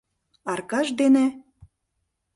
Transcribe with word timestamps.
—Аркаш 0.51 0.87
дене... 0.99 1.25